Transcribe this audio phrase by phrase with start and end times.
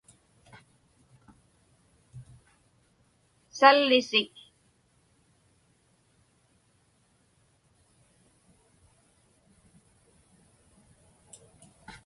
[3.57, 4.33] sallisik